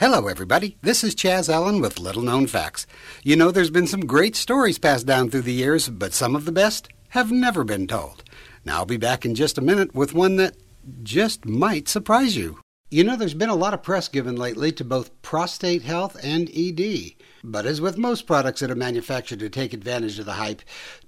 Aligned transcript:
Hello, 0.00 0.28
everybody. 0.28 0.76
This 0.80 1.02
is 1.02 1.16
Chaz 1.16 1.52
Allen 1.52 1.80
with 1.80 1.98
Little 1.98 2.22
Known 2.22 2.46
Facts. 2.46 2.86
You 3.24 3.34
know, 3.34 3.50
there's 3.50 3.72
been 3.72 3.88
some 3.88 4.06
great 4.06 4.36
stories 4.36 4.78
passed 4.78 5.06
down 5.06 5.28
through 5.28 5.42
the 5.42 5.52
years, 5.52 5.88
but 5.88 6.12
some 6.12 6.36
of 6.36 6.44
the 6.44 6.52
best 6.52 6.88
have 7.08 7.32
never 7.32 7.64
been 7.64 7.88
told. 7.88 8.22
Now, 8.64 8.76
I'll 8.76 8.86
be 8.86 8.96
back 8.96 9.24
in 9.24 9.34
just 9.34 9.58
a 9.58 9.60
minute 9.60 9.96
with 9.96 10.14
one 10.14 10.36
that 10.36 10.56
just 11.02 11.46
might 11.46 11.88
surprise 11.88 12.36
you. 12.36 12.60
You 12.90 13.04
know, 13.04 13.16
there's 13.16 13.34
been 13.34 13.50
a 13.50 13.54
lot 13.54 13.74
of 13.74 13.82
press 13.82 14.08
given 14.08 14.34
lately 14.34 14.72
to 14.72 14.82
both 14.82 15.20
prostate 15.20 15.82
health 15.82 16.16
and 16.22 16.48
ED. 16.56 17.12
But 17.44 17.66
as 17.66 17.82
with 17.82 17.98
most 17.98 18.26
products 18.26 18.60
that 18.60 18.70
are 18.70 18.74
manufactured 18.74 19.40
to 19.40 19.50
take 19.50 19.74
advantage 19.74 20.18
of 20.18 20.24
the 20.24 20.32
hype, 20.32 20.62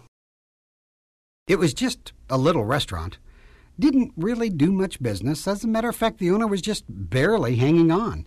It 1.46 1.58
was 1.58 1.74
just 1.74 2.12
a 2.28 2.38
little 2.38 2.64
restaurant. 2.64 3.18
Didn't 3.78 4.12
really 4.16 4.50
do 4.50 4.72
much 4.72 5.02
business. 5.02 5.48
As 5.48 5.64
a 5.64 5.68
matter 5.68 5.88
of 5.88 5.96
fact, 5.96 6.18
the 6.18 6.30
owner 6.30 6.46
was 6.46 6.62
just 6.62 6.84
barely 6.88 7.56
hanging 7.56 7.90
on. 7.90 8.26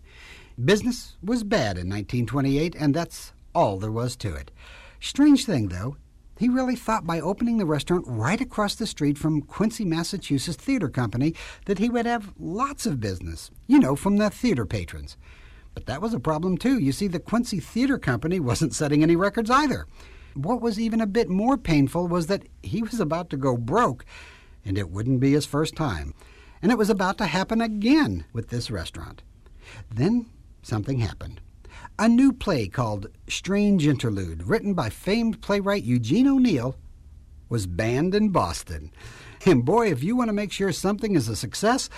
Business 0.64 1.16
was 1.24 1.44
bad 1.44 1.78
in 1.78 1.90
1928, 1.90 2.76
and 2.76 2.94
that's 2.94 3.34
all 3.56 3.78
there 3.78 3.92
was 3.92 4.16
to 4.18 4.36
it. 4.36 4.52
Strange 5.00 5.46
thing, 5.46 5.70
though, 5.70 5.98
he 6.40 6.50
really 6.50 6.76
thought 6.76 7.06
by 7.06 7.20
opening 7.20 7.58
the 7.58 7.66
restaurant 7.66 8.06
right 8.08 8.42
across 8.42 8.76
the 8.76 8.88
street 8.88 9.18
from 9.18 9.42
Quincy, 9.42 9.86
Massachusetts 9.86 10.58
Theater 10.58 10.90
Company 10.90 11.34
that 11.66 11.80
he 11.80 11.90
would 11.90 12.06
have 12.06 12.34
lots 12.40 12.86
of 12.86 13.00
business, 13.00 13.52
you 13.68 13.80
know, 13.80 13.96
from 13.96 14.18
the 14.18 14.30
theater 14.30 14.66
patrons. 14.66 15.16
But 15.74 15.86
that 15.86 16.02
was 16.02 16.14
a 16.14 16.20
problem, 16.20 16.58
too. 16.58 16.80
You 16.80 16.92
see, 16.92 17.08
the 17.08 17.20
Quincy 17.20 17.60
Theater 17.60 17.98
Company 17.98 18.40
wasn't 18.42 18.74
setting 18.74 19.04
any 19.04 19.16
records 19.16 19.50
either. 19.50 19.86
What 20.34 20.62
was 20.62 20.80
even 20.80 21.02
a 21.02 21.08
bit 21.08 21.30
more 21.30 21.58
painful 21.58 22.08
was 22.08 22.28
that 22.28 22.48
he 22.64 22.82
was 22.82 23.00
about 23.00 23.30
to 23.30 23.38
go 23.38 23.56
broke, 23.56 24.04
and 24.66 24.78
it 24.78 24.90
wouldn't 24.90 25.20
be 25.20 25.34
his 25.34 25.46
first 25.46 25.76
time. 25.76 26.14
And 26.62 26.72
it 26.72 26.78
was 26.78 26.90
about 26.90 27.18
to 27.20 27.26
happen 27.26 27.62
again 27.62 28.26
with 28.34 28.50
this 28.50 28.72
restaurant. 28.72 29.22
Then 29.94 30.28
something 30.62 31.00
happened. 31.00 31.42
A 32.00 32.10
new 32.10 32.34
play 32.34 32.68
called 32.68 33.08
Strange 33.28 33.86
Interlude, 33.86 34.48
written 34.48 34.74
by 34.74 34.90
famed 34.90 35.42
playwright 35.42 35.84
Eugene 35.84 36.28
O'Neill, 36.28 36.76
was 37.50 37.68
banned 37.68 38.16
in 38.16 38.30
Boston. 38.30 38.92
And 39.46 39.64
boy, 39.64 39.92
if 39.92 40.02
you 40.02 40.16
want 40.16 40.30
to 40.30 40.34
make 40.34 40.52
sure 40.52 40.72
something 40.72 41.16
is 41.16 41.30
a 41.30 41.36
success, 41.36 41.92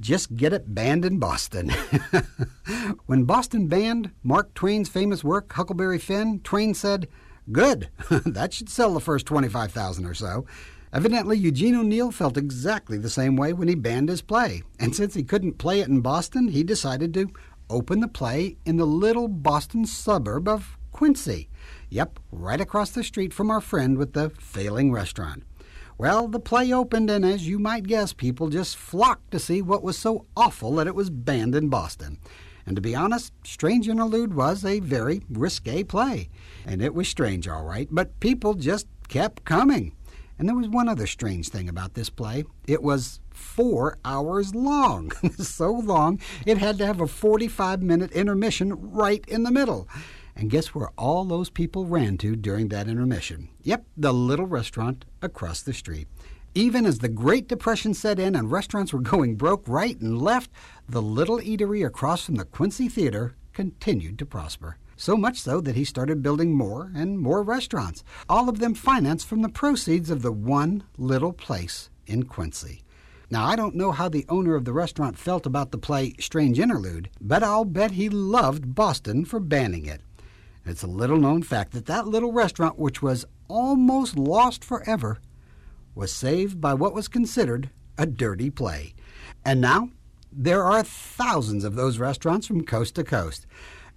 just 0.00 0.36
get 0.36 0.54
it 0.54 0.74
banned 0.74 1.04
in 1.04 1.18
Boston. 1.18 1.68
when 3.06 3.24
Boston 3.24 3.66
banned 3.66 4.10
Mark 4.22 4.54
Twain's 4.54 4.88
famous 4.88 5.22
work, 5.22 5.52
Huckleberry 5.52 5.98
Finn, 5.98 6.40
Twain 6.40 6.72
said, 6.72 7.06
Good, 7.50 7.90
that 8.24 8.54
should 8.54 8.70
sell 8.70 8.94
the 8.94 9.00
first 9.00 9.26
25,000 9.26 10.06
or 10.06 10.14
so. 10.14 10.46
Evidently, 10.94 11.38
Eugene 11.38 11.74
O'Neill 11.74 12.10
felt 12.10 12.36
exactly 12.36 12.98
the 12.98 13.10
same 13.10 13.34
way 13.34 13.52
when 13.52 13.66
he 13.66 13.74
banned 13.74 14.10
his 14.10 14.20
play, 14.20 14.62
and 14.78 14.94
since 14.94 15.14
he 15.14 15.24
couldn't 15.24 15.58
play 15.58 15.80
it 15.80 15.88
in 15.88 16.02
Boston, 16.02 16.48
he 16.48 16.62
decided 16.62 17.14
to 17.14 17.32
open 17.72 18.00
the 18.00 18.08
play 18.08 18.56
in 18.66 18.76
the 18.76 18.86
little 18.86 19.28
Boston 19.28 19.86
suburb 19.86 20.46
of 20.46 20.76
Quincy. 20.92 21.48
Yep, 21.88 22.20
right 22.30 22.60
across 22.60 22.90
the 22.90 23.02
street 23.02 23.32
from 23.32 23.50
our 23.50 23.60
friend 23.60 23.96
with 23.96 24.12
the 24.12 24.30
failing 24.38 24.92
restaurant. 24.92 25.42
Well, 25.96 26.28
the 26.28 26.40
play 26.40 26.72
opened, 26.72 27.10
and 27.10 27.24
as 27.24 27.48
you 27.48 27.58
might 27.58 27.86
guess, 27.86 28.12
people 28.12 28.48
just 28.48 28.76
flocked 28.76 29.30
to 29.30 29.38
see 29.38 29.62
what 29.62 29.82
was 29.82 29.96
so 29.96 30.26
awful 30.36 30.72
that 30.76 30.86
it 30.86 30.94
was 30.94 31.10
banned 31.10 31.54
in 31.54 31.68
Boston. 31.68 32.18
And 32.66 32.76
to 32.76 32.82
be 32.82 32.94
honest, 32.94 33.32
Strange 33.44 33.88
Interlude 33.88 34.34
was 34.34 34.64
a 34.64 34.80
very 34.80 35.22
risque 35.30 35.82
play. 35.82 36.28
And 36.66 36.82
it 36.82 36.94
was 36.94 37.08
strange, 37.08 37.48
all 37.48 37.64
right, 37.64 37.88
but 37.90 38.20
people 38.20 38.54
just 38.54 38.86
kept 39.08 39.44
coming. 39.44 39.94
And 40.42 40.48
there 40.48 40.56
was 40.56 40.68
one 40.68 40.88
other 40.88 41.06
strange 41.06 41.50
thing 41.50 41.68
about 41.68 41.94
this 41.94 42.10
play 42.10 42.42
it 42.66 42.82
was 42.82 43.20
four 43.30 43.98
hours 44.04 44.56
long. 44.56 45.12
so 45.38 45.70
long, 45.70 46.18
it 46.44 46.58
had 46.58 46.78
to 46.78 46.86
have 46.86 47.00
a 47.00 47.06
45 47.06 47.80
minute 47.80 48.10
intermission 48.10 48.90
right 48.90 49.24
in 49.28 49.44
the 49.44 49.52
middle. 49.52 49.86
And 50.34 50.50
guess 50.50 50.74
where 50.74 50.90
all 50.98 51.24
those 51.24 51.48
people 51.48 51.86
ran 51.86 52.18
to 52.18 52.34
during 52.34 52.70
that 52.70 52.88
intermission? 52.88 53.50
Yep, 53.62 53.84
the 53.96 54.12
little 54.12 54.46
restaurant 54.46 55.04
across 55.22 55.62
the 55.62 55.72
street. 55.72 56.08
Even 56.56 56.86
as 56.86 56.98
the 56.98 57.08
Great 57.08 57.46
Depression 57.46 57.94
set 57.94 58.18
in 58.18 58.34
and 58.34 58.50
restaurants 58.50 58.92
were 58.92 58.98
going 59.14 59.36
broke 59.36 59.62
right 59.68 60.00
and 60.00 60.20
left, 60.20 60.50
the 60.88 61.00
little 61.00 61.38
eatery 61.38 61.86
across 61.86 62.24
from 62.24 62.34
the 62.34 62.44
Quincy 62.44 62.88
Theater 62.88 63.36
continued 63.52 64.18
to 64.18 64.26
prosper. 64.26 64.76
So 65.02 65.16
much 65.16 65.40
so 65.40 65.60
that 65.62 65.74
he 65.74 65.84
started 65.84 66.22
building 66.22 66.54
more 66.54 66.92
and 66.94 67.18
more 67.18 67.42
restaurants, 67.42 68.04
all 68.28 68.48
of 68.48 68.60
them 68.60 68.72
financed 68.72 69.26
from 69.26 69.42
the 69.42 69.48
proceeds 69.48 70.10
of 70.10 70.22
the 70.22 70.30
one 70.30 70.84
little 70.96 71.32
place 71.32 71.90
in 72.06 72.22
Quincy. 72.22 72.84
Now, 73.28 73.44
I 73.44 73.56
don't 73.56 73.74
know 73.74 73.90
how 73.90 74.08
the 74.08 74.24
owner 74.28 74.54
of 74.54 74.64
the 74.64 74.72
restaurant 74.72 75.18
felt 75.18 75.44
about 75.44 75.72
the 75.72 75.76
play 75.76 76.14
Strange 76.20 76.60
Interlude, 76.60 77.10
but 77.20 77.42
I'll 77.42 77.64
bet 77.64 77.90
he 77.90 78.08
loved 78.08 78.76
Boston 78.76 79.24
for 79.24 79.40
banning 79.40 79.86
it. 79.86 80.02
It's 80.64 80.84
a 80.84 80.86
little 80.86 81.18
known 81.18 81.42
fact 81.42 81.72
that 81.72 81.86
that 81.86 82.06
little 82.06 82.30
restaurant, 82.30 82.78
which 82.78 83.02
was 83.02 83.24
almost 83.48 84.16
lost 84.16 84.62
forever, 84.62 85.18
was 85.96 86.12
saved 86.12 86.60
by 86.60 86.74
what 86.74 86.94
was 86.94 87.08
considered 87.08 87.70
a 87.98 88.06
dirty 88.06 88.50
play. 88.50 88.94
And 89.44 89.60
now 89.60 89.88
there 90.30 90.62
are 90.62 90.84
thousands 90.84 91.64
of 91.64 91.74
those 91.74 91.98
restaurants 91.98 92.46
from 92.46 92.64
coast 92.64 92.94
to 92.94 93.02
coast, 93.02 93.48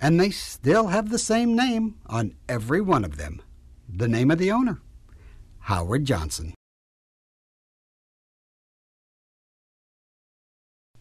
and 0.02 0.20
they 0.20 0.30
still 0.30 0.88
have 0.88 1.10
the 1.10 1.20
same 1.20 1.56
name 1.56 1.96
on 2.06 2.36
every 2.48 2.82
one 2.82 3.06
of 3.06 3.18
them. 3.18 3.42
The 3.88 4.08
name 4.08 4.32
of 4.32 4.40
the 4.40 4.52
owner 4.52 4.82
Howard 5.60 6.06
Johnson. 6.06 6.54